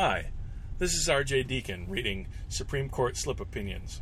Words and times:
Hi, 0.00 0.26
this 0.78 0.94
is 0.94 1.08
RJ 1.08 1.48
Deacon 1.48 1.86
reading 1.88 2.28
Supreme 2.48 2.88
Court 2.88 3.16
Slip 3.16 3.40
Opinions. 3.40 4.00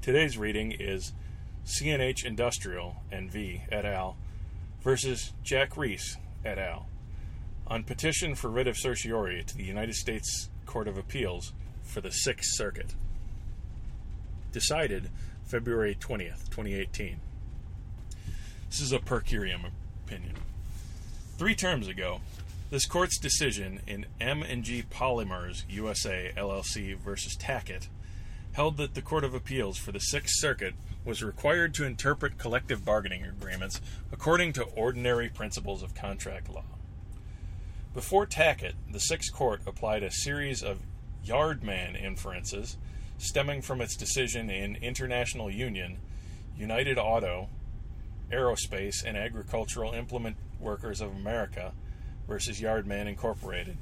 Today's 0.00 0.36
reading 0.36 0.72
is 0.72 1.12
CNH 1.64 2.24
Industrial 2.24 2.96
NV 3.12 3.60
et 3.70 3.84
al. 3.84 4.16
versus 4.82 5.32
Jack 5.44 5.76
Reese 5.76 6.16
et 6.44 6.58
al. 6.58 6.88
on 7.68 7.84
petition 7.84 8.34
for 8.34 8.50
writ 8.50 8.66
of 8.66 8.76
certiorari 8.76 9.44
to 9.44 9.56
the 9.56 9.62
United 9.62 9.94
States 9.94 10.50
Court 10.66 10.88
of 10.88 10.98
Appeals 10.98 11.52
for 11.84 12.00
the 12.00 12.10
Sixth 12.10 12.50
Circuit. 12.54 12.96
Decided 14.50 15.08
February 15.44 15.94
20th, 15.94 16.50
2018. 16.50 17.20
This 18.68 18.80
is 18.80 18.90
a 18.90 18.98
per 18.98 19.20
curiam 19.20 19.70
opinion. 20.04 20.34
Three 21.38 21.54
terms 21.54 21.86
ago, 21.86 22.20
this 22.72 22.86
court's 22.86 23.18
decision 23.18 23.82
in 23.86 24.06
M&G 24.18 24.82
Polymers 24.90 25.64
USA 25.68 26.32
LLC 26.34 26.96
versus 26.96 27.36
Tackett 27.36 27.88
held 28.52 28.78
that 28.78 28.94
the 28.94 29.02
Court 29.02 29.24
of 29.24 29.34
Appeals 29.34 29.76
for 29.76 29.92
the 29.92 29.98
Sixth 29.98 30.36
Circuit 30.38 30.72
was 31.04 31.22
required 31.22 31.74
to 31.74 31.84
interpret 31.84 32.38
collective 32.38 32.82
bargaining 32.82 33.24
agreements 33.24 33.82
according 34.10 34.54
to 34.54 34.64
ordinary 34.64 35.28
principles 35.28 35.82
of 35.82 35.94
contract 35.94 36.48
law. 36.48 36.64
Before 37.92 38.26
Tackett, 38.26 38.72
the 38.90 39.00
Sixth 39.00 39.34
Court 39.34 39.60
applied 39.66 40.02
a 40.02 40.10
series 40.10 40.62
of 40.62 40.78
yardman 41.26 42.02
inferences 42.02 42.78
stemming 43.18 43.60
from 43.60 43.82
its 43.82 43.96
decision 43.96 44.48
in 44.48 44.76
International 44.76 45.50
Union, 45.50 45.98
United 46.56 46.96
Auto, 46.96 47.50
Aerospace, 48.32 49.04
and 49.04 49.18
Agricultural 49.18 49.92
Implement 49.92 50.38
Workers 50.58 51.02
of 51.02 51.14
America 51.14 51.74
versus 52.26 52.60
Yardman 52.60 53.06
Incorporated. 53.06 53.76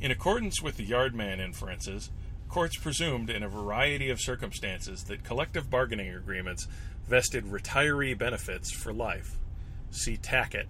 In 0.00 0.10
accordance 0.10 0.62
with 0.62 0.76
the 0.76 0.86
Yardman 0.86 1.40
inferences, 1.40 2.10
courts 2.48 2.76
presumed 2.76 3.30
in 3.30 3.42
a 3.42 3.48
variety 3.48 4.10
of 4.10 4.20
circumstances 4.20 5.04
that 5.04 5.24
collective 5.24 5.70
bargaining 5.70 6.14
agreements 6.14 6.66
vested 7.06 7.44
retiree 7.44 8.16
benefits 8.16 8.70
for 8.70 8.92
life. 8.92 9.36
See 9.90 10.16
Tackett. 10.16 10.66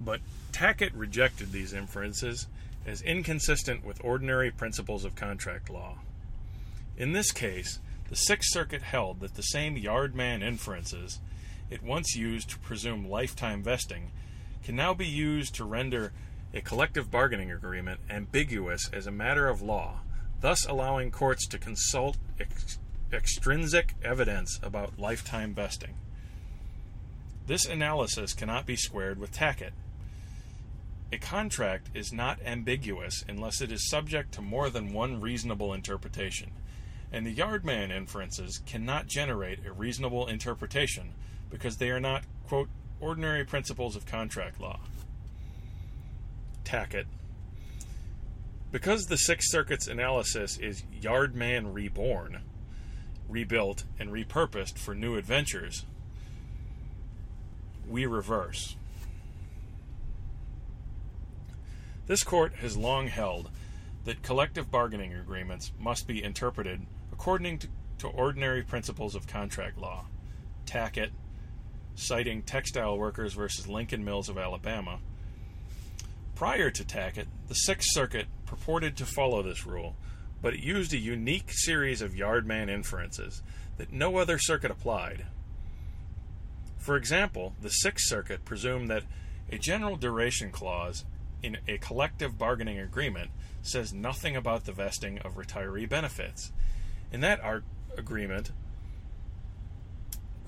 But 0.00 0.20
Tackett 0.52 0.92
rejected 0.94 1.52
these 1.52 1.72
inferences 1.72 2.46
as 2.86 3.02
inconsistent 3.02 3.84
with 3.84 4.04
ordinary 4.04 4.50
principles 4.50 5.04
of 5.04 5.14
contract 5.14 5.70
law. 5.70 5.98
In 6.96 7.12
this 7.12 7.32
case, 7.32 7.78
the 8.08 8.16
Sixth 8.16 8.50
Circuit 8.52 8.82
held 8.82 9.20
that 9.20 9.34
the 9.34 9.42
same 9.42 9.76
Yardman 9.76 10.42
inferences 10.42 11.20
it 11.70 11.82
once 11.82 12.14
used 12.14 12.50
to 12.50 12.58
presume 12.58 13.08
lifetime 13.08 13.62
vesting 13.62 14.10
can 14.62 14.76
now 14.76 14.94
be 14.94 15.06
used 15.06 15.54
to 15.54 15.64
render 15.64 16.12
a 16.54 16.60
collective 16.60 17.10
bargaining 17.10 17.50
agreement 17.50 18.00
ambiguous 18.08 18.88
as 18.92 19.06
a 19.06 19.12
matter 19.12 19.48
of 19.48 19.60
law, 19.60 20.00
thus 20.40 20.64
allowing 20.66 21.10
courts 21.10 21.46
to 21.48 21.58
consult 21.58 22.16
ex- 22.40 22.78
extrinsic 23.12 23.94
evidence 24.02 24.58
about 24.62 24.98
lifetime 24.98 25.52
vesting. 25.52 25.94
This 27.46 27.66
analysis 27.66 28.32
cannot 28.32 28.66
be 28.66 28.76
squared 28.76 29.18
with 29.18 29.32
Tackett. 29.32 29.72
A 31.12 31.18
contract 31.18 31.90
is 31.92 32.12
not 32.12 32.40
ambiguous 32.44 33.22
unless 33.28 33.60
it 33.60 33.70
is 33.70 33.88
subject 33.88 34.32
to 34.32 34.40
more 34.40 34.70
than 34.70 34.92
one 34.92 35.20
reasonable 35.20 35.74
interpretation, 35.74 36.52
and 37.12 37.26
the 37.26 37.34
Yardman 37.34 37.90
inferences 37.90 38.60
cannot 38.64 39.06
generate 39.06 39.66
a 39.66 39.72
reasonable 39.72 40.26
interpretation 40.26 41.12
because 41.50 41.76
they 41.76 41.90
are 41.90 42.00
not, 42.00 42.24
quote, 42.46 42.68
ordinary 43.00 43.44
principles 43.44 43.96
of 43.96 44.06
contract 44.06 44.60
law. 44.60 44.80
Tackett. 46.64 47.06
Because 48.72 49.06
the 49.06 49.18
Sixth 49.18 49.50
Circuit's 49.50 49.86
analysis 49.86 50.58
is 50.58 50.82
Yardman 51.00 51.72
reborn, 51.72 52.40
rebuilt, 53.28 53.84
and 53.98 54.10
repurposed 54.10 54.78
for 54.78 54.94
new 54.94 55.16
adventures, 55.16 55.84
we 57.88 58.06
reverse. 58.06 58.76
This 62.06 62.22
court 62.22 62.56
has 62.56 62.76
long 62.76 63.08
held 63.08 63.50
that 64.04 64.22
collective 64.22 64.70
bargaining 64.70 65.14
agreements 65.14 65.72
must 65.78 66.06
be 66.06 66.22
interpreted 66.22 66.86
according 67.12 67.58
to, 67.60 67.68
to 67.98 68.08
ordinary 68.08 68.62
principles 68.62 69.14
of 69.14 69.26
contract 69.26 69.78
law. 69.78 70.06
Tackett, 70.66 71.10
citing 71.94 72.42
textile 72.42 72.98
workers 72.98 73.34
versus 73.34 73.68
Lincoln 73.68 74.04
Mills 74.04 74.28
of 74.28 74.38
Alabama. 74.38 74.98
Prior 76.34 76.70
to 76.70 76.84
Tackett, 76.84 77.26
the 77.48 77.54
Sixth 77.54 77.88
Circuit 77.92 78.26
purported 78.46 78.96
to 78.96 79.06
follow 79.06 79.42
this 79.42 79.66
rule, 79.66 79.94
but 80.42 80.54
it 80.54 80.60
used 80.60 80.92
a 80.92 80.98
unique 80.98 81.50
series 81.50 82.02
of 82.02 82.12
yardman 82.12 82.68
inferences 82.68 83.42
that 83.76 83.92
no 83.92 84.16
other 84.16 84.38
circuit 84.38 84.70
applied. 84.70 85.26
For 86.78 86.96
example, 86.96 87.54
the 87.62 87.70
Sixth 87.70 88.08
Circuit 88.08 88.44
presumed 88.44 88.90
that 88.90 89.04
a 89.50 89.58
general 89.58 89.96
duration 89.96 90.50
clause 90.50 91.04
in 91.42 91.58
a 91.68 91.78
collective 91.78 92.36
bargaining 92.36 92.78
agreement 92.78 93.30
says 93.62 93.92
nothing 93.92 94.36
about 94.36 94.64
the 94.64 94.72
vesting 94.72 95.18
of 95.18 95.36
retiree 95.36 95.88
benefits. 95.88 96.52
In 97.12 97.20
that 97.20 97.40
agreement, 97.96 98.50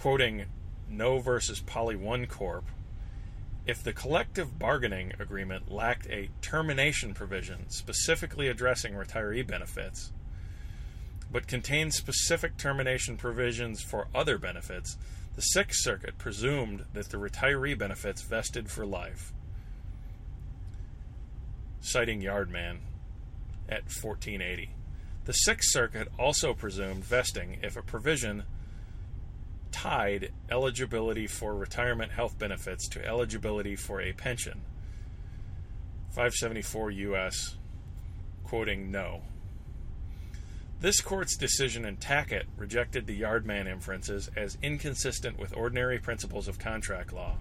quoting 0.01 0.47
Noe 0.89 1.19
versus 1.19 1.61
PolyOne 1.61 2.29
Corp, 2.29 2.65
if 3.67 3.83
the 3.83 3.93
collective 3.93 4.59
bargaining 4.59 5.13
agreement 5.19 5.73
lacked 5.73 6.07
a 6.07 6.31
termination 6.41 7.15
provision 7.15 7.69
specifically 7.69 8.47
addressing 8.47 8.95
retiree 8.95 9.45
benefits, 9.45 10.13
but 11.33 11.49
contained 11.49 11.93
specific 11.93 12.57
termination 12.57 13.17
provisions 13.17 13.83
for 13.83 14.07
other 14.15 14.39
benefits, 14.39 14.97
the 15.35 15.43
Sixth 15.43 15.83
Circuit 15.83 16.17
presumed 16.17 16.85
that 16.93 17.11
the 17.11 17.19
retiree 17.19 17.77
benefits 17.77 18.23
vested 18.23 18.71
for 18.71 18.87
life. 18.87 19.33
Citing 21.81 22.23
Yardman 22.23 22.79
at 23.69 23.83
1480. 23.83 24.71
The 25.25 25.33
Sixth 25.33 25.73
Circuit 25.73 26.09
also 26.19 26.55
presumed 26.55 27.05
vesting 27.05 27.59
if 27.63 27.77
a 27.77 27.83
provision 27.83 28.45
tied 29.77 30.33
eligibility 30.51 31.27
for 31.27 31.55
retirement 31.55 32.11
health 32.11 32.39
benefits 32.39 32.89
to 32.89 33.07
eligibility 33.07 33.77
for 33.77 34.01
a 34.01 34.11
pension. 34.15 34.63
574 36.09 36.91
U.S., 36.93 37.57
quoting 38.43 38.91
Noe. 38.91 39.21
This 40.81 41.03
court's 41.03 41.37
decision 41.37 41.85
in 41.85 41.99
Tackett 41.99 42.45
rejected 42.57 43.07
the 43.07 43.21
Yardman 43.21 43.67
inferences 43.71 44.31
as 44.35 44.57
inconsistent 44.63 45.39
with 45.39 45.55
ordinary 45.55 45.99
principles 45.99 46.49
of 46.49 46.59
contract 46.59 47.13
law. 47.13 47.37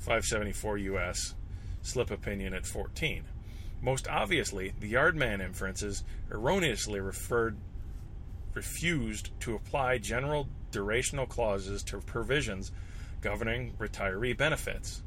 574 0.00 0.78
U.S., 0.78 1.34
slip 1.80 2.10
opinion 2.10 2.52
at 2.52 2.66
14. 2.66 3.24
Most 3.80 4.06
obviously, 4.06 4.74
the 4.80 4.92
Yardman 4.92 5.42
inferences 5.42 6.04
erroneously 6.30 7.00
referred 7.00 7.56
refused 8.52 9.30
to 9.40 9.54
apply 9.54 9.98
general 9.98 10.46
durational 10.74 11.28
clauses 11.28 11.82
to 11.84 11.98
provisions 12.00 12.72
governing 13.20 13.72
retiree 13.78 14.36
benefits. 14.36 15.02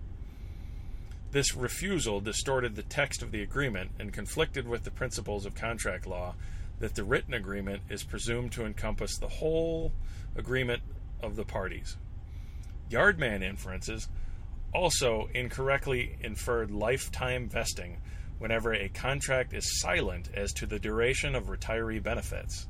This 1.31 1.55
refusal 1.55 2.21
distorted 2.21 2.75
the 2.75 2.83
text 2.83 3.21
of 3.21 3.31
the 3.31 3.43
agreement 3.43 3.91
and 3.99 4.13
conflicted 4.13 4.67
with 4.67 4.83
the 4.83 4.91
principles 4.91 5.45
of 5.45 5.55
contract 5.55 6.07
law 6.07 6.35
that 6.79 6.95
the 6.95 7.03
written 7.03 7.33
agreement 7.33 7.81
is 7.89 8.03
presumed 8.03 8.51
to 8.53 8.65
encompass 8.65 9.17
the 9.17 9.27
whole 9.27 9.91
agreement 10.35 10.81
of 11.21 11.35
the 11.35 11.43
parties. 11.43 11.97
Yardman 12.89 13.43
inferences 13.43 14.07
also 14.73 15.27
incorrectly 15.33 16.17
inferred 16.21 16.71
lifetime 16.71 17.49
vesting 17.49 17.97
whenever 18.39 18.73
a 18.73 18.89
contract 18.89 19.53
is 19.53 19.79
silent 19.81 20.29
as 20.33 20.53
to 20.53 20.65
the 20.65 20.79
duration 20.79 21.35
of 21.35 21.47
retiree 21.47 22.01
benefits. 22.01 22.67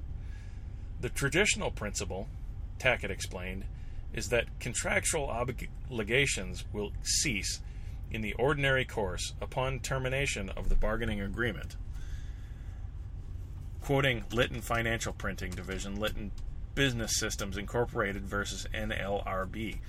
The 1.01 1.09
traditional 1.09 1.69
principle, 1.69 2.27
Tackett 2.79 3.09
explained, 3.09 3.65
is 4.13 4.29
that 4.29 4.59
contractual 4.59 5.27
obligations 5.29 6.65
will 6.71 6.91
cease 7.03 7.61
in 8.11 8.21
the 8.21 8.33
ordinary 8.33 8.85
course 8.85 9.33
upon 9.41 9.79
termination 9.79 10.49
of 10.49 10.69
the 10.69 10.75
bargaining 10.75 11.21
agreement. 11.21 11.75
Quoting 13.81 14.23
Litton 14.31 14.61
Financial 14.61 15.13
Printing 15.13 15.51
Division, 15.51 15.95
Litton 15.95 16.31
Business 16.75 17.17
Systems 17.17 17.57
Incorporated 17.57 18.25
versus 18.25 18.67
NLRB. 18.73 19.79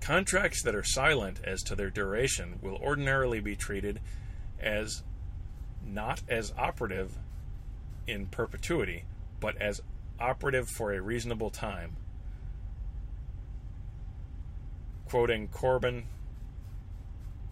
Contracts 0.00 0.62
that 0.64 0.74
are 0.74 0.82
silent 0.82 1.40
as 1.44 1.62
to 1.62 1.76
their 1.76 1.90
duration 1.90 2.58
will 2.60 2.76
ordinarily 2.76 3.40
be 3.40 3.54
treated 3.54 4.00
as 4.60 5.02
not 5.84 6.22
as 6.28 6.52
operative 6.58 7.16
in 8.06 8.26
perpetuity, 8.26 9.04
but 9.40 9.56
as 9.60 9.80
operative 10.18 10.68
for 10.68 10.92
a 10.92 11.00
reasonable 11.00 11.50
time. 11.50 11.96
quoting 15.12 15.46
Corbin 15.46 16.04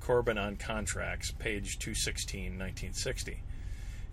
Corbin 0.01 0.39
on 0.39 0.57
Contracts, 0.57 1.31
page 1.31 1.79
216, 1.79 2.45
1960. 2.59 3.43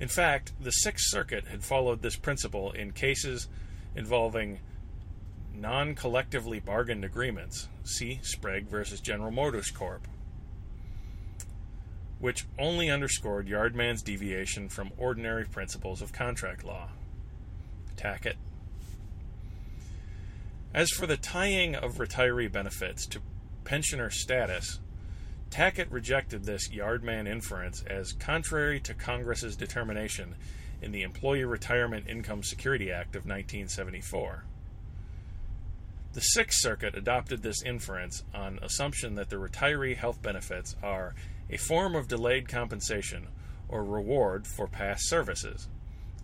In 0.01 0.09
fact, 0.09 0.51
the 0.59 0.71
Sixth 0.71 1.05
Circuit 1.07 1.47
had 1.47 1.63
followed 1.63 2.01
this 2.01 2.17
principle 2.17 2.73
in 2.73 2.91
cases 2.91 3.47
involving 3.95 4.59
non 5.55 5.95
collectively 5.95 6.59
bargained 6.59 7.05
agreements. 7.05 7.69
See 7.85 8.19
Sprague 8.21 8.67
versus 8.67 8.99
General 8.99 9.31
Motors 9.31 9.71
Corp., 9.71 10.09
which 12.19 12.47
only 12.59 12.89
underscored 12.89 13.47
Yardman's 13.47 14.03
deviation 14.03 14.67
from 14.67 14.91
ordinary 14.97 15.45
principles 15.45 16.01
of 16.01 16.11
contract 16.11 16.65
law. 16.65 16.89
Tackett. 17.97 18.35
As 20.73 20.89
for 20.91 21.07
the 21.07 21.17
tying 21.17 21.75
of 21.75 21.95
retiree 21.95 22.51
benefits 22.51 23.05
to 23.07 23.21
pensioner 23.63 24.09
status, 24.09 24.79
Tackett 25.49 25.87
rejected 25.89 26.43
this 26.43 26.69
Yardman 26.69 27.27
inference 27.27 27.83
as 27.83 28.13
contrary 28.13 28.79
to 28.81 28.93
Congress's 28.93 29.55
determination 29.55 30.35
in 30.81 30.91
the 30.91 31.01
Employee 31.01 31.45
Retirement 31.45 32.07
Income 32.07 32.43
Security 32.43 32.91
Act 32.91 33.15
of 33.15 33.23
1974. 33.25 34.43
The 36.13 36.21
Sixth 36.21 36.59
Circuit 36.61 36.95
adopted 36.95 37.41
this 37.41 37.63
inference 37.63 38.23
on 38.33 38.59
assumption 38.61 39.15
that 39.15 39.29
the 39.29 39.35
retiree 39.37 39.95
health 39.95 40.21
benefits 40.21 40.75
are 40.83 41.15
a 41.49 41.57
form 41.57 41.95
of 41.95 42.07
delayed 42.07 42.47
compensation 42.47 43.27
or 43.69 43.83
reward 43.83 44.47
for 44.47 44.67
past 44.67 45.07
services, 45.07 45.67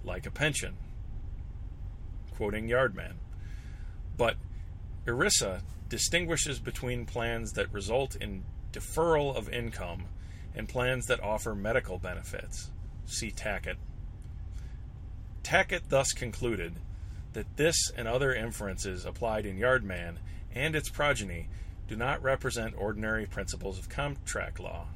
like 0.04 0.26
a 0.26 0.32
pension. 0.32 0.78
Quoting 2.36 2.68
Yardman. 2.68 3.14
But 4.18 4.36
ERISA 5.06 5.62
distinguishes 5.90 6.60
between 6.60 7.06
plans 7.06 7.52
that 7.54 7.72
result 7.72 8.16
in 8.16 8.44
deferral 8.72 9.36
of 9.36 9.48
income, 9.50 10.06
and 10.56 10.68
plans 10.68 11.06
that 11.06 11.22
offer 11.22 11.56
medical 11.56 11.98
benefits. 11.98 12.72
See 13.06 13.32
Tackett. 13.32 13.78
Tackett 15.44 15.90
thus 15.90 16.12
concluded 16.12 16.74
that 17.34 17.58
this 17.58 17.92
and 17.96 18.08
other 18.08 18.34
inferences 18.34 19.06
applied 19.06 19.46
in 19.46 19.58
Yardman 19.58 20.18
and 20.54 20.76
its 20.76 20.90
progeny 20.90 21.50
do 21.88 21.96
not 21.96 22.22
represent 22.22 22.76
ordinary 22.78 23.26
principles 23.26 23.78
of 23.78 23.90
contract 23.90 24.60
law. 24.60 24.88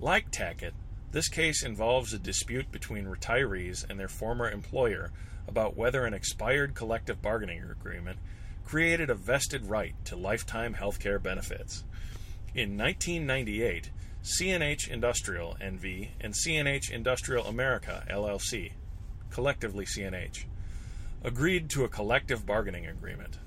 Like 0.00 0.30
Tackett, 0.30 0.72
this 1.16 1.28
case 1.30 1.62
involves 1.62 2.12
a 2.12 2.18
dispute 2.18 2.70
between 2.70 3.06
retirees 3.06 3.88
and 3.88 3.98
their 3.98 4.06
former 4.06 4.50
employer 4.50 5.10
about 5.48 5.74
whether 5.74 6.04
an 6.04 6.12
expired 6.12 6.74
collective 6.74 7.22
bargaining 7.22 7.62
agreement 7.62 8.18
created 8.66 9.08
a 9.08 9.14
vested 9.14 9.64
right 9.64 9.94
to 10.04 10.14
lifetime 10.14 10.74
health 10.74 11.00
care 11.00 11.18
benefits. 11.18 11.84
In 12.54 12.76
1998, 12.76 13.90
CNH 14.22 14.88
Industrial 14.88 15.56
NV 15.58 16.08
and 16.20 16.34
CNH 16.34 16.90
Industrial 16.90 17.46
America 17.46 18.04
LLC, 18.10 18.72
collectively 19.30 19.86
CNH, 19.86 20.44
agreed 21.24 21.70
to 21.70 21.84
a 21.84 21.88
collective 21.88 22.44
bargaining 22.44 22.86
agreement. 22.86 23.38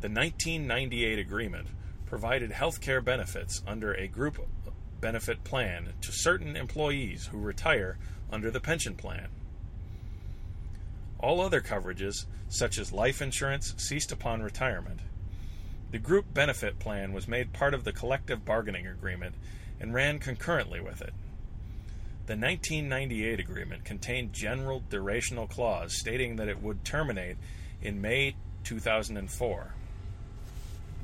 The 0.00 0.08
1998 0.08 1.18
agreement 1.18 1.66
provided 2.06 2.52
health 2.52 2.80
care 2.80 3.00
benefits 3.00 3.60
under 3.66 3.92
a 3.92 4.06
group 4.06 4.38
benefit 5.02 5.44
plan 5.44 5.92
to 6.00 6.10
certain 6.10 6.56
employees 6.56 7.26
who 7.26 7.38
retire 7.38 7.98
under 8.30 8.50
the 8.50 8.60
pension 8.60 8.94
plan. 8.94 9.28
All 11.18 11.42
other 11.42 11.60
coverages, 11.60 12.24
such 12.48 12.78
as 12.78 12.90
life 12.90 13.20
insurance, 13.20 13.74
ceased 13.76 14.10
upon 14.10 14.42
retirement. 14.42 15.00
The 15.90 15.98
group 15.98 16.32
benefit 16.32 16.78
plan 16.78 17.12
was 17.12 17.28
made 17.28 17.52
part 17.52 17.74
of 17.74 17.84
the 17.84 17.92
collective 17.92 18.46
bargaining 18.46 18.86
agreement 18.86 19.34
and 19.78 19.92
ran 19.92 20.18
concurrently 20.18 20.80
with 20.80 21.02
it. 21.02 21.12
The 22.26 22.36
1998 22.36 23.40
agreement 23.40 23.84
contained 23.84 24.32
general 24.32 24.82
durational 24.88 25.50
clause 25.50 25.98
stating 25.98 26.36
that 26.36 26.48
it 26.48 26.62
would 26.62 26.84
terminate 26.84 27.36
in 27.82 28.00
May 28.00 28.36
2004. 28.64 29.74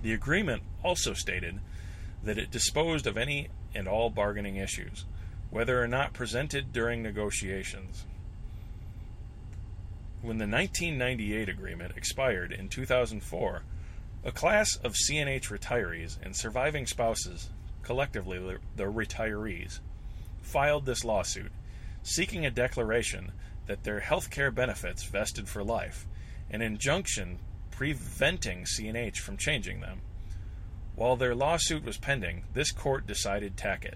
The 0.03 0.13
agreement 0.13 0.63
also 0.83 1.13
stated 1.13 1.59
that 2.23 2.39
it 2.39 2.51
disposed 2.51 3.07
of 3.07 3.17
any 3.17 3.49
and 3.75 3.89
all 3.89 4.11
bargaining 4.11 4.57
issues, 4.57 5.05
whether 5.51 5.83
or 5.83 5.89
not 5.89 6.13
presented 6.13 6.73
during 6.73 7.03
negotiations. 7.03 8.05
When 10.21 10.39
the 10.39 10.47
1998 10.47 11.49
agreement 11.49 11.97
expired 11.97 12.53
in 12.53 12.69
2004, 12.69 13.63
a 14.25 14.33
class 14.33 14.77
of 14.83 14.95
CNH 14.95 15.45
retirees 15.45 16.19
and 16.23 16.35
surviving 16.35 16.87
spouses, 16.87 17.51
collectively 17.83 18.59
the 18.77 18.85
retirees, 18.85 19.79
filed 20.43 20.87
this 20.87 21.05
lawsuit, 21.05 21.53
seeking 22.03 22.45
a 22.45 22.51
declaration 22.51 23.33
that 23.67 23.85
their 23.85 24.01
health 24.01 24.31
care 24.31 24.51
benefits 24.51 25.05
vested 25.05 25.49
for 25.49 25.63
life, 25.63 26.07
an 26.51 26.63
injunction 26.63 27.39
preventing 27.71 28.65
CNH 28.65 29.19
from 29.19 29.37
changing 29.37 29.81
them. 29.81 30.01
While 30.99 31.17
their 31.17 31.35
lawsuit 31.35 31.85
was 31.85 31.97
pending, 31.97 32.45
this 32.53 32.73
court 32.73 33.07
decided 33.07 33.57
Tackett. 33.57 33.95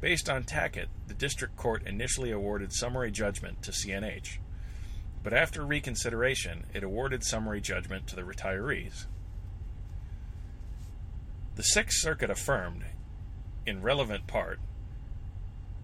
Based 0.00 0.30
on 0.30 0.44
Tackett, 0.44 0.86
the 1.06 1.14
district 1.14 1.56
court 1.56 1.82
initially 1.86 2.30
awarded 2.30 2.72
summary 2.72 3.10
judgment 3.10 3.62
to 3.62 3.72
CNH 3.72 4.38
but 5.22 5.32
after 5.32 5.64
reconsideration, 5.64 6.64
it 6.74 6.82
awarded 6.82 7.24
summary 7.24 7.60
judgment 7.60 8.06
to 8.08 8.16
the 8.16 8.22
retirees. 8.22 9.06
The 11.54 11.62
Sixth 11.62 12.00
Circuit 12.00 12.30
affirmed, 12.30 12.84
in 13.64 13.82
relevant 13.82 14.26
part, 14.26 14.58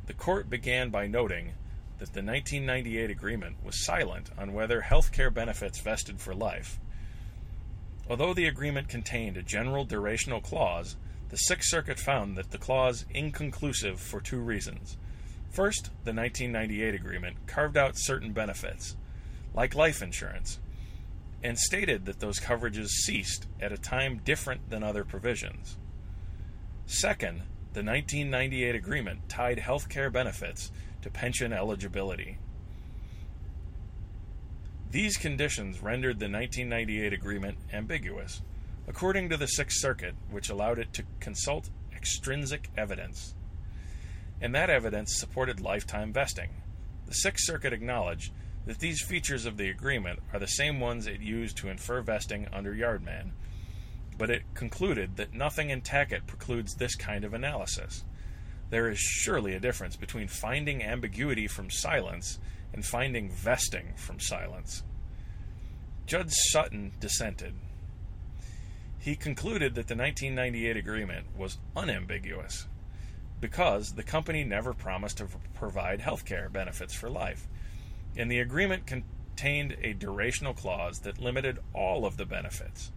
the 0.07 0.15
court 0.15 0.51
began 0.51 0.91
by 0.91 1.07
noting 1.07 1.53
that 1.99 2.15
the 2.15 2.23
1998 2.23 3.11
agreement 3.11 3.63
was 3.63 3.85
silent 3.85 4.31
on 4.39 4.55
whether 4.55 4.81
health 4.81 5.13
care 5.13 5.31
benefits 5.31 5.79
vested 5.79 6.21
for 6.21 6.35
life. 6.35 6.81
Although 8.09 8.35
the 8.35 8.47
agreement 8.47 8.89
contained 8.89 9.37
a 9.37 9.43
general 9.43 9.87
durational 9.87 10.43
clause, 10.43 10.97
the 11.29 11.37
Sixth 11.37 11.69
Circuit 11.69 11.99
found 11.99 12.37
that 12.37 12.51
the 12.51 12.59
clause 12.59 13.05
inconclusive 13.11 14.01
for 14.01 14.21
two 14.21 14.41
reasons. 14.41 14.97
First, 15.51 15.91
the 16.05 16.15
1998 16.15 16.95
agreement 16.95 17.47
carved 17.47 17.77
out 17.77 17.93
certain 17.97 18.33
benefits, 18.33 18.97
like 19.55 19.75
life 19.75 20.03
insurance, 20.03 20.59
and 21.43 21.59
stated 21.59 22.07
that 22.07 22.21
those 22.21 22.41
coverages 22.41 22.89
ceased 22.89 23.47
at 23.61 23.73
a 23.73 23.79
time 23.79 24.21
different 24.25 24.71
than 24.71 24.83
other 24.83 25.05
provisions. 25.05 25.77
Second, 26.87 27.43
the 27.75 27.85
1998 27.85 28.75
agreement 28.75 29.29
tied 29.29 29.59
health 29.59 29.89
care 29.89 30.11
benefits 30.11 30.73
to 31.03 31.11
pension 31.11 31.53
eligibility. 31.53 32.39
These 34.91 35.19
conditions 35.19 35.83
rendered 35.83 36.19
the 36.19 36.31
1998 36.31 37.13
agreement 37.13 37.59
ambiguous, 37.75 38.41
according 38.87 39.29
to 39.29 39.37
the 39.37 39.47
Sixth 39.47 39.81
Circuit, 39.81 40.15
which 40.31 40.49
allowed 40.49 40.79
it 40.79 40.95
to 40.95 41.05
consult 41.21 41.69
extrinsic 41.95 42.71
evidence. 42.75 43.35
And 44.41 44.55
that 44.55 44.71
evidence 44.71 45.19
supported 45.19 45.61
lifetime 45.61 46.11
vesting. 46.11 46.49
The 47.07 47.13
Sixth 47.13 47.45
Circuit 47.45 47.75
acknowledged 47.75 48.33
that 48.65 48.79
these 48.79 49.05
features 49.05 49.45
of 49.45 49.59
the 49.59 49.69
agreement 49.69 50.21
are 50.33 50.39
the 50.39 50.47
same 50.47 50.81
ones 50.81 51.07
it 51.07 51.21
used 51.21 51.59
to 51.59 51.69
infer 51.69 52.01
vesting 52.01 52.49
under 52.51 52.73
Yardman, 52.73 53.33
but 54.17 54.31
it 54.31 54.43
concluded 54.55 55.17
that 55.17 55.35
nothing 55.35 55.69
in 55.69 55.83
Tackett 55.83 56.27
precludes 56.27 56.75
this 56.75 56.95
kind 56.95 57.25
of 57.25 57.35
analysis. 57.35 58.05
There 58.71 58.89
is 58.89 58.99
surely 58.99 59.55
a 59.55 59.61
difference 59.61 59.97
between 59.97 60.29
finding 60.29 60.83
ambiguity 60.83 61.47
from 61.47 61.71
silence 61.71 62.39
and 62.73 62.85
finding 62.85 63.31
vesting 63.31 63.95
from 63.97 64.21
silence. 64.21 64.83
Judge 66.07 66.33
Sutton 66.51 66.93
dissented. 67.01 67.55
He 68.99 69.15
concluded 69.15 69.75
that 69.75 69.89
the 69.89 69.97
1998 69.97 70.77
agreement 70.77 71.27
was 71.37 71.59
unambiguous 71.77 72.67
because 73.41 73.93
the 73.93 74.03
company 74.03 74.43
never 74.45 74.73
promised 74.73 75.19
to 75.19 75.29
provide 75.55 76.01
health 76.01 76.25
care 76.25 76.49
benefits 76.49 76.95
for 76.95 77.09
life 77.09 77.47
and 78.17 78.31
the 78.31 78.41
agreement 78.41 78.87
contained 78.87 79.77
a 79.83 79.95
durational 79.95 80.55
clause 80.55 81.01
that 81.01 81.21
limited 81.21 81.59
all 81.73 82.05
of 82.05 82.17
the 82.17 82.27
benefits. 82.27 82.91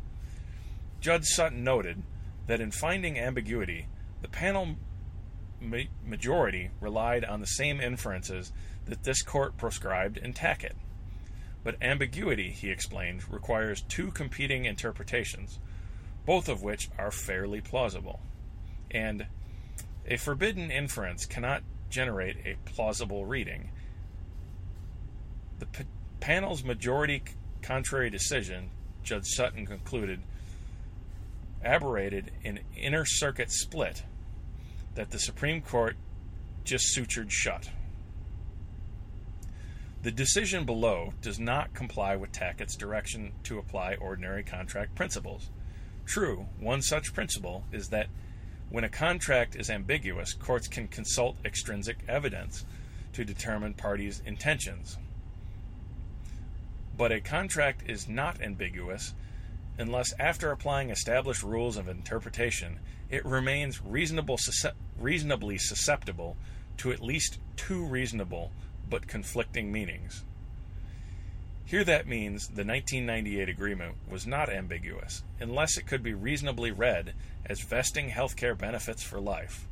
Judge 0.99 1.25
Sutton 1.25 1.63
noted 1.63 2.01
that 2.47 2.59
in 2.59 2.71
finding 2.71 3.19
ambiguity, 3.19 3.87
the 4.21 4.27
panel 4.27 4.75
majority 6.05 6.69
relied 6.79 7.23
on 7.23 7.39
the 7.39 7.47
same 7.47 7.79
inferences 7.79 8.51
that 8.85 9.03
this 9.03 9.21
court 9.21 9.57
proscribed 9.57 10.17
in 10.17 10.33
Tackett. 10.33 10.75
But 11.63 11.75
ambiguity, 11.81 12.49
he 12.49 12.71
explained, 12.71 13.31
requires 13.31 13.83
two 13.83 14.11
competing 14.11 14.65
interpretations, 14.65 15.59
both 16.25 16.49
of 16.49 16.63
which 16.63 16.89
are 16.97 17.11
fairly 17.11 17.61
plausible. 17.61 18.19
And 18.89 19.27
a 20.07 20.17
forbidden 20.17 20.71
inference 20.71 21.25
cannot 21.25 21.61
generate 21.89 22.37
a 22.45 22.55
plausible 22.65 23.25
reading, 23.25 23.69
the 25.59 25.65
p- 25.67 25.83
panel's 26.19 26.63
majority 26.63 27.21
contrary 27.61 28.09
decision, 28.09 28.71
Judge 29.03 29.27
Sutton 29.27 29.65
concluded, 29.65 30.21
aberrated 31.63 32.31
an 32.43 32.59
inner 32.75 33.05
circuit 33.05 33.51
split 33.51 34.03
that 34.95 35.11
the 35.11 35.19
Supreme 35.19 35.61
Court 35.61 35.95
just 36.63 36.95
sutured 36.95 37.31
shut. 37.31 37.69
The 40.03 40.11
decision 40.11 40.65
below 40.65 41.13
does 41.21 41.39
not 41.39 41.73
comply 41.73 42.15
with 42.15 42.31
Tackett's 42.31 42.75
direction 42.75 43.33
to 43.43 43.59
apply 43.59 43.95
ordinary 43.95 44.43
contract 44.43 44.95
principles. 44.95 45.49
True, 46.05 46.47
one 46.59 46.81
such 46.81 47.13
principle 47.13 47.65
is 47.71 47.89
that 47.89 48.07
when 48.69 48.83
a 48.83 48.89
contract 48.89 49.55
is 49.55 49.69
ambiguous, 49.69 50.33
courts 50.33 50.67
can 50.67 50.87
consult 50.87 51.37
extrinsic 51.45 51.99
evidence 52.07 52.65
to 53.13 53.25
determine 53.25 53.73
parties' 53.73 54.21
intentions. 54.25 54.97
But 56.97 57.11
a 57.11 57.21
contract 57.21 57.83
is 57.87 58.07
not 58.07 58.41
ambiguous 58.41 59.13
unless, 59.77 60.13
after 60.19 60.51
applying 60.51 60.89
established 60.89 61.43
rules 61.43 61.77
of 61.77 61.87
interpretation, 61.87 62.79
it 63.09 63.25
remains 63.25 63.81
reasonable, 63.81 64.37
reasonably 64.99 65.57
susceptible 65.57 66.37
to 66.77 66.91
at 66.91 67.01
least 67.01 67.39
two 67.55 67.85
reasonable 67.85 68.51
but 68.89 69.07
conflicting 69.07 69.71
meanings. 69.71 70.23
Here 71.65 71.83
that 71.83 72.07
means 72.07 72.47
the 72.47 72.65
1998 72.65 73.47
agreement 73.47 73.95
was 74.09 74.27
not 74.27 74.49
ambiguous, 74.49 75.23
unless 75.39 75.77
it 75.77 75.87
could 75.87 76.03
be 76.03 76.13
reasonably 76.13 76.71
read 76.71 77.13
as 77.45 77.61
vesting 77.61 78.09
health 78.09 78.35
care 78.35 78.55
benefits 78.55 79.03
for 79.03 79.21
life. 79.21 79.67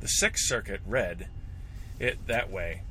The 0.00 0.08
Sixth 0.08 0.46
Circuit 0.46 0.80
read 0.86 1.28
it 1.98 2.26
that 2.26 2.50
way 2.50 2.82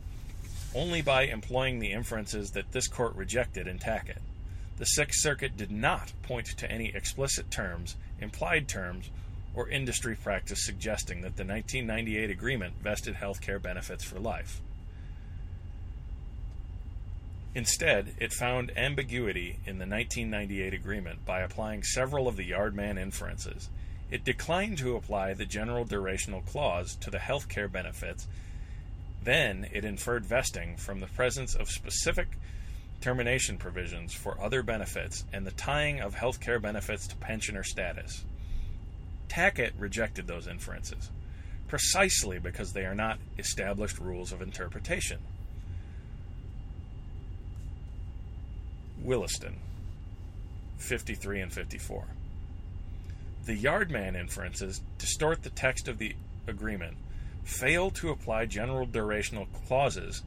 only 0.76 1.02
by 1.02 1.24
employing 1.24 1.80
the 1.80 1.92
inferences 1.92 2.52
that 2.52 2.72
this 2.72 2.88
court 2.88 3.16
rejected 3.16 3.68
in 3.68 3.80
Tackett. 3.80 4.22
The 4.77 4.86
Sixth 4.86 5.22
Circuit 5.22 5.56
did 5.56 5.72
not 5.72 6.13
point 6.24 6.48
to 6.58 6.72
any 6.72 6.94
explicit 6.96 7.51
terms, 7.51 7.96
implied 8.20 8.68
terms, 8.68 9.10
or 9.53 9.70
industry 9.70 10.15
practice 10.15 10.65
suggesting 10.65 11.22
that 11.22 11.38
the 11.38 11.46
1998 11.46 12.32
agreement 12.32 12.74
vested 12.82 13.15
health 13.15 13.39
care 13.39 13.60
benefits 13.60 14.03
for 14.03 14.20
life. 14.20 14.62
Instead, 17.56 18.15
it 18.20 18.34
found 18.34 18.75
ambiguity 18.75 19.60
in 19.65 19.77
the 19.77 19.86
1998 19.86 20.74
agreement 20.74 21.24
by 21.24 21.42
applying 21.42 21.84
several 21.84 22.27
of 22.27 22.36
the 22.36 22.50
Yardman 22.50 23.00
inferences. 23.00 23.70
It 24.10 24.24
declined 24.24 24.80
to 24.80 24.96
apply 24.96 25.34
the 25.34 25.46
general 25.46 25.86
durational 25.86 26.46
clause 26.46 26.96
to 26.96 27.12
the 27.12 27.20
health 27.20 27.50
care 27.50 27.68
benefits. 27.68 28.27
Then 29.24 29.68
it 29.72 29.86
inferred 29.86 30.25
vesting 30.25 30.77
from 30.77 31.00
the 31.00 31.08
presence 31.08 31.53
of 31.53 31.70
specific 31.70 32.27
termination 33.04 33.58
provisions 33.58 34.14
for 34.14 34.42
other 34.42 34.64
benefits 34.64 35.26
and 35.34 35.46
the 35.46 35.52
tying 35.52 36.00
of 36.00 36.14
health 36.14 36.40
care 36.40 36.58
benefits 36.58 37.06
to 37.06 37.18
pensioner 37.18 37.62
status. 37.62 38.24
Tackett 39.28 39.74
rejected 39.78 40.26
those 40.26 40.48
inferences, 40.48 41.12
precisely 41.68 42.40
because 42.40 42.72
they 42.72 42.86
are 42.86 42.96
not 42.96 43.20
established 43.38 44.00
rules 44.00 44.32
of 44.32 44.42
interpretation. 44.42 45.20
Williston, 49.02 49.58
53 50.78 51.42
and 51.42 51.52
54. 51.52 52.06
The 53.46 53.62
Yardman 53.62 54.18
inferences 54.18 54.80
distort 54.98 55.44
the 55.44 55.50
text 55.50 55.90
of 55.90 55.98
the 55.98 56.16
agreement, 56.48 56.96
fail 57.44 57.92
to 57.92 58.12
apply 58.12 58.46
general 58.46 58.88
durational 58.88 59.48
clauses, 59.68 60.24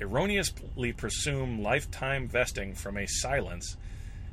erroneously 0.00 0.92
presume 0.92 1.62
lifetime 1.62 2.28
vesting 2.28 2.74
from 2.74 2.96
a 2.96 3.06
silence, 3.06 3.76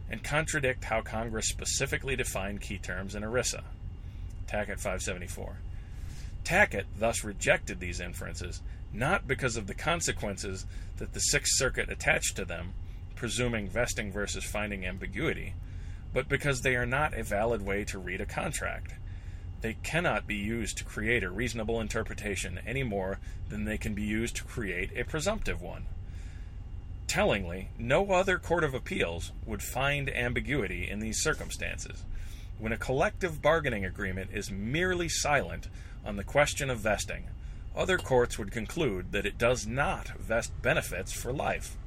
and 0.10 0.24
contradict 0.24 0.84
how 0.84 1.02
Congress 1.02 1.48
specifically 1.48 2.16
defined 2.16 2.62
key 2.62 2.78
terms 2.78 3.16
in 3.16 3.24
ERISA. 3.24 3.64
Tackett 4.48 4.80
574. 4.80 5.58
Tackett 6.44 6.86
thus 6.98 7.24
rejected 7.24 7.80
these 7.80 8.00
inferences, 8.00 8.62
not 8.92 9.28
because 9.28 9.56
of 9.56 9.68
the 9.68 9.74
consequences 9.74 10.66
that 10.98 11.14
the 11.14 11.20
Sixth 11.20 11.54
Circuit 11.56 11.90
attached 11.90 12.36
to 12.36 12.46
them, 12.46 12.74
presuming 13.16 13.70
vesting 13.70 14.12
versus 14.12 14.44
finding 14.44 14.86
ambiguity, 14.86 15.54
but 16.14 16.28
because 16.28 16.62
they 16.62 16.76
are 16.76 16.86
not 16.86 17.18
a 17.18 17.24
valid 17.24 17.66
way 17.66 17.84
to 17.86 17.98
read 17.98 18.22
a 18.22 18.26
contract. 18.26 18.94
They 19.64 19.78
cannot 19.82 20.28
be 20.28 20.36
used 20.36 20.78
to 20.80 20.84
create 20.84 21.24
a 21.24 21.30
reasonable 21.30 21.80
interpretation 21.80 22.60
any 22.68 22.84
more 22.84 23.20
than 23.48 23.64
they 23.64 23.78
can 23.78 23.94
be 23.94 24.04
used 24.04 24.36
to 24.36 24.44
create 24.44 24.92
a 24.94 25.06
presumptive 25.06 25.62
one. 25.62 25.86
Tellingly, 27.08 27.70
no 27.80 28.12
other 28.12 28.38
court 28.40 28.66
of 28.66 28.74
appeals 28.74 29.32
would 29.46 29.64
find 29.64 30.10
ambiguity 30.10 30.90
in 30.90 31.00
these 31.00 31.24
circumstances. 31.24 32.04
When 32.60 32.74
a 32.74 32.78
collective 32.78 33.42
bargaining 33.42 33.86
agreement 33.86 34.32
is 34.34 34.52
merely 34.52 35.08
silent 35.08 35.70
on 36.06 36.18
the 36.18 36.26
question 36.26 36.70
of 36.70 36.80
vesting, 36.80 37.30
other 37.74 37.98
courts 37.98 38.38
would 38.38 38.52
conclude 38.52 39.14
that 39.14 39.26
it 39.26 39.38
does 39.38 39.66
not 39.66 40.10
vest 40.20 40.52
benefits 40.62 41.14
for 41.14 41.32
life. 41.32 41.78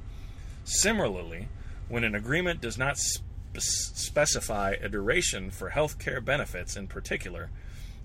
Similarly, 0.65 1.47
when 1.89 2.03
an 2.03 2.15
agreement 2.15 2.59
does 2.59 2.79
not 2.79 2.97
spe- 2.97 3.59
specify 3.59 4.71
a 4.81 4.89
duration 4.89 5.51
for 5.51 5.69
health 5.69 5.99
care 5.99 6.19
benefits 6.21 6.75
in 6.75 6.87
particular, 6.87 7.51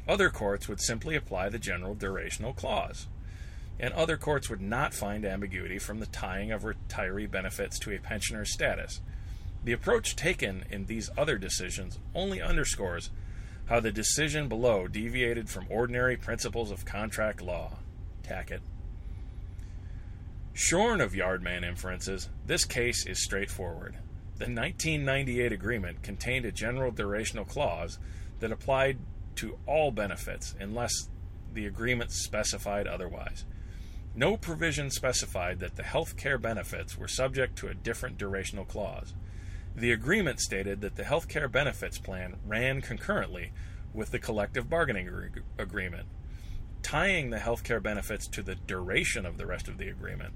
other 0.08 0.30
courts 0.30 0.68
would 0.68 0.80
simply 0.80 1.14
apply 1.16 1.48
the 1.48 1.58
general 1.58 1.94
durational 1.94 2.54
clause. 2.54 3.06
And 3.78 3.94
other 3.94 4.16
courts 4.16 4.50
would 4.50 4.60
not 4.60 4.94
find 4.94 5.24
ambiguity 5.24 5.78
from 5.78 6.00
the 6.00 6.06
tying 6.06 6.52
of 6.52 6.62
retiree 6.62 7.30
benefits 7.30 7.78
to 7.80 7.94
a 7.94 7.98
pensioner's 7.98 8.52
status. 8.52 9.00
The 9.64 9.72
approach 9.72 10.16
taken 10.16 10.64
in 10.70 10.86
these 10.86 11.10
other 11.16 11.38
decisions 11.38 11.98
only 12.14 12.40
underscores 12.40 13.10
how 13.66 13.80
the 13.80 13.92
decision 13.92 14.48
below 14.48 14.88
deviated 14.88 15.48
from 15.48 15.66
ordinary 15.70 16.16
principles 16.16 16.70
of 16.70 16.84
contract 16.84 17.40
law. 17.40 17.78
Tackett. 18.22 18.60
Shorn 20.52 21.00
of 21.00 21.12
Yardman 21.12 21.64
inferences, 21.64 22.28
this 22.44 22.64
case 22.64 23.06
is 23.06 23.22
straightforward. 23.22 23.94
The 24.36 24.44
1998 24.44 25.52
agreement 25.52 26.02
contained 26.02 26.44
a 26.44 26.52
general 26.52 26.92
durational 26.92 27.48
clause 27.48 27.98
that 28.40 28.52
applied 28.52 28.98
to 29.36 29.58
all 29.66 29.90
benefits 29.90 30.54
unless 30.58 30.92
the 31.52 31.66
agreement 31.66 32.10
specified 32.12 32.86
otherwise. 32.86 33.44
No 34.14 34.36
provision 34.36 34.90
specified 34.90 35.60
that 35.60 35.76
the 35.76 35.82
health 35.82 36.16
care 36.16 36.38
benefits 36.38 36.98
were 36.98 37.08
subject 37.08 37.56
to 37.56 37.68
a 37.68 37.74
different 37.74 38.18
durational 38.18 38.66
clause. 38.66 39.14
The 39.74 39.92
agreement 39.92 40.40
stated 40.40 40.80
that 40.82 40.96
the 40.96 41.04
health 41.04 41.28
care 41.28 41.48
benefits 41.48 41.98
plan 41.98 42.36
ran 42.46 42.82
concurrently 42.82 43.52
with 43.94 44.10
the 44.10 44.18
collective 44.18 44.68
bargaining 44.68 45.08
agreement 45.58 46.08
tying 46.82 47.30
the 47.30 47.38
health 47.38 47.64
care 47.64 47.80
benefits 47.80 48.26
to 48.26 48.42
the 48.42 48.54
duration 48.54 49.24
of 49.24 49.38
the 49.38 49.46
rest 49.46 49.68
of 49.68 49.78
the 49.78 49.88
agreement. 49.88 50.34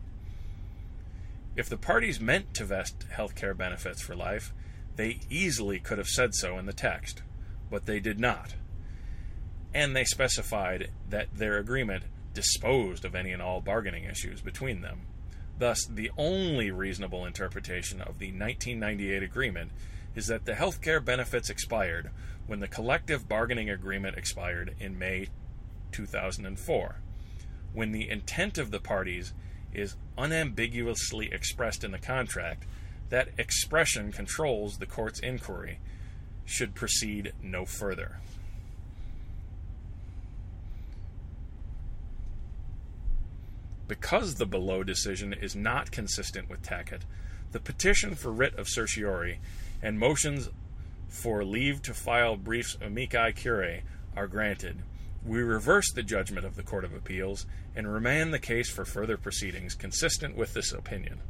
If 1.56 1.68
the 1.68 1.76
parties 1.76 2.20
meant 2.20 2.54
to 2.54 2.64
vest 2.64 3.04
health 3.10 3.34
care 3.34 3.54
benefits 3.54 4.02
for 4.02 4.14
life, 4.14 4.52
they 4.96 5.20
easily 5.28 5.78
could 5.78 5.98
have 5.98 6.08
said 6.08 6.34
so 6.34 6.58
in 6.58 6.66
the 6.66 6.72
text, 6.72 7.22
but 7.70 7.86
they 7.86 8.00
did 8.00 8.20
not. 8.20 8.54
And 9.76 9.94
they 9.94 10.04
specified 10.04 10.88
that 11.10 11.36
their 11.36 11.58
agreement 11.58 12.04
disposed 12.32 13.04
of 13.04 13.14
any 13.14 13.30
and 13.30 13.42
all 13.42 13.60
bargaining 13.60 14.04
issues 14.04 14.40
between 14.40 14.80
them. 14.80 15.02
Thus, 15.58 15.84
the 15.84 16.10
only 16.16 16.70
reasonable 16.70 17.26
interpretation 17.26 18.00
of 18.00 18.18
the 18.18 18.28
1998 18.28 19.22
agreement 19.22 19.72
is 20.14 20.28
that 20.28 20.46
the 20.46 20.54
health 20.54 20.80
care 20.80 20.98
benefits 20.98 21.50
expired 21.50 22.08
when 22.46 22.60
the 22.60 22.68
collective 22.68 23.28
bargaining 23.28 23.68
agreement 23.68 24.16
expired 24.16 24.74
in 24.80 24.98
May 24.98 25.28
2004, 25.92 26.96
when 27.74 27.92
the 27.92 28.08
intent 28.08 28.56
of 28.56 28.70
the 28.70 28.80
parties 28.80 29.34
is 29.74 29.96
unambiguously 30.16 31.30
expressed 31.30 31.84
in 31.84 31.90
the 31.90 31.98
contract, 31.98 32.64
that 33.10 33.28
expression 33.36 34.10
controls 34.10 34.78
the 34.78 34.86
court's 34.86 35.20
inquiry, 35.20 35.80
should 36.46 36.74
proceed 36.74 37.34
no 37.42 37.66
further. 37.66 38.20
Because 43.88 44.34
the 44.34 44.46
below 44.46 44.82
decision 44.82 45.32
is 45.32 45.54
not 45.54 45.90
consistent 45.90 46.50
with 46.50 46.62
Tackett, 46.62 47.02
the 47.52 47.60
petition 47.60 48.14
for 48.14 48.32
writ 48.32 48.54
of 48.56 48.68
certiorari 48.68 49.38
and 49.82 49.98
motions 49.98 50.50
for 51.08 51.44
leave 51.44 51.82
to 51.82 51.94
file 51.94 52.36
briefs 52.36 52.76
amici 52.82 53.32
curiae 53.32 53.82
are 54.16 54.26
granted 54.26 54.82
we 55.26 55.42
reverse 55.42 55.90
the 55.92 56.02
judgment 56.02 56.46
of 56.46 56.54
the 56.54 56.62
Court 56.62 56.84
of 56.84 56.94
Appeals 56.94 57.46
and 57.74 57.92
remand 57.92 58.32
the 58.32 58.38
case 58.38 58.70
for 58.70 58.84
further 58.84 59.16
proceedings 59.16 59.74
consistent 59.74 60.36
with 60.36 60.54
this 60.54 60.72
opinion. 60.72 61.20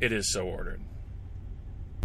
It 0.00 0.12
is 0.12 0.32
so 0.32 0.46
ordered. 0.46 0.80